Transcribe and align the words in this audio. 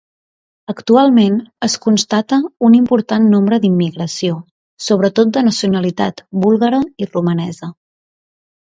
Actualment, 0.71 1.35
es 1.67 1.75
constata 1.83 2.39
un 2.69 2.77
important 2.79 3.29
nombre 3.35 3.61
d'immigració, 3.67 4.41
sobretot 4.89 5.37
de 5.37 5.47
nacionalitat 5.51 6.29
búlgara 6.49 6.83
i 7.07 7.13
romanesa. 7.17 7.75